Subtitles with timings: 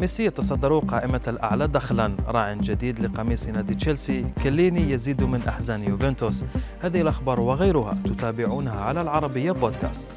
[0.00, 6.44] ميسي يتصدر قائمة الأعلى دخلا راع جديد لقميص نادي تشيلسي كليني يزيد من أحزان يوفنتوس.
[6.80, 10.08] هذه الأخبار وغيرها تتابعونها على العربية بودكاست.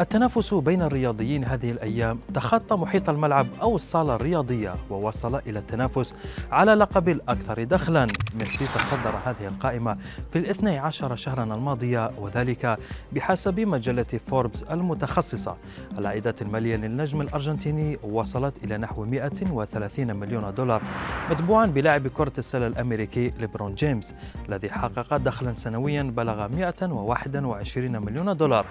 [0.00, 6.14] التنافس بين الرياضيين هذه الأيام تخطى محيط الملعب أو الصالة الرياضية ووصل إلى التنافس
[6.52, 8.06] على لقب الأكثر دخلا.
[8.40, 9.96] ميسي تصدر هذه القائمة
[10.32, 12.78] في الاثني عشر شهرا الماضية وذلك
[13.12, 15.56] بحسب مجلة فوربس المتخصصة.
[15.98, 20.82] العائدات المالية للنجم الأرجنتيني وصلت إلى نحو 130 مليون دولار
[21.30, 24.14] متبوعا بلاعب كرة السلة الأمريكي ليبرون جيمس
[24.48, 28.66] الذي حقق دخلا سنويا بلغ 121 مليون دولار.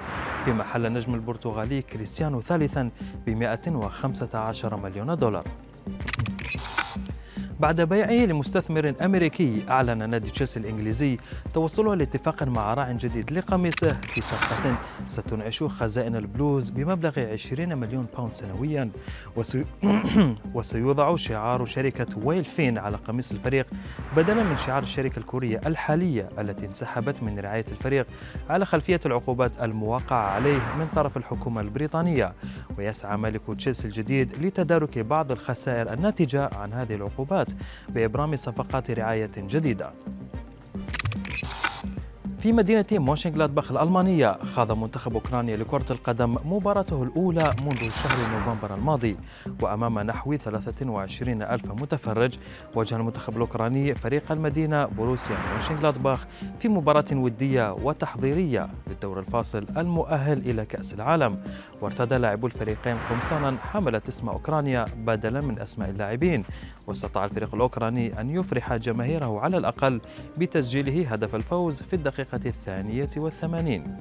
[0.46, 2.90] في محل نجم البرتغالي كريستيانو ثالثا
[3.26, 5.48] ب 115 مليون دولار.
[7.60, 11.18] بعد بيعه لمستثمر أمريكي أعلن نادي تشيلسي الإنجليزي
[11.54, 14.76] توصله لاتفاق مع راع جديد لقميصه في صفقة
[15.08, 18.90] ستنعش خزائن البلوز بمبلغ 20 مليون pound سنويا.
[19.36, 19.66] وسي...
[20.56, 23.68] وسيوضع شعار شركة WhaleFin على قميص الفريق
[24.18, 28.08] بدلا من شعار الشركة الكورية الحالية التي انسحبت من رعاية الفريق
[28.50, 32.34] على خلفية العقوبات الموقعة عليه من طرف الحكومة البريطانية.
[32.78, 37.49] ويسعى مالك تشيلسي الجديد لتدارك بعض الخسائر الناتجة عن هذه العقوبات.
[37.90, 39.92] بإبرام صفقات رعاية جديدة.
[42.40, 49.18] في مدينة موشنغلادباخ الألمانية خاض منتخب أوكرانيا لكرة القدم مباراته الأولى منذ شهر نوفمبر الماضي.
[49.62, 52.34] وأمام نحو 23 ألف متفرج
[52.76, 56.28] واجه المنتخب الأوكراني فريق المدينة بروسيا موشنغلادباخ
[56.60, 61.36] في مباراة ودية وتحضيرية للدور الفاصل المؤهل إلى كأس العالم.
[61.82, 66.44] وارتدى لاعبو الفريقين قمصانا حملت اسم أوكرانيا بدلا من أسماء اللاعبين.
[66.88, 70.02] واستطاع الفريق الأوكراني أن يفرح جماهيره على الأقل
[70.38, 73.98] بتسجيله هدف الفوز في الدقيقة الدقيقة الثانية والثمانين.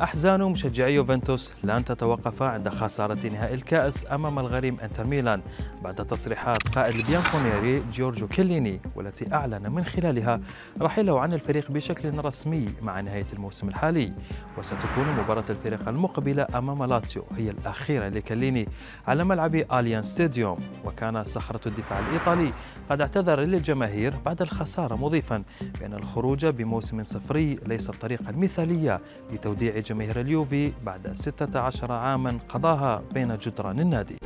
[0.00, 5.40] أحزان مشجعي يوفنتوس لن تتوقف عند خسارة نهائي الكأس أمام الغريم إنتر ميلان
[5.82, 10.40] بعد تصريحات قائد البيانكونيري جورجو كيليني والتي أعلن من خلالها
[10.80, 14.12] رحيله عن الفريق بشكل رسمي مع نهاية الموسم الحالي.
[14.58, 18.68] وستكون مباراة الفريق المقبلة أمام لاتسيو هي الأخيرة لكيليني
[19.08, 20.58] على ملعب آليان ستاديوم.
[20.84, 22.52] وكان صخرة الدفاع الإيطالي
[22.90, 25.42] قد اعتذر للجماهير بعد الخسارة مضيفا
[25.80, 29.00] بأن الخروج بموسم صفري ليس الطريقة المثالية
[29.32, 34.16] لتوديع جماهير اليوفي بعد 16 عاما قضاها بين جدران النادي.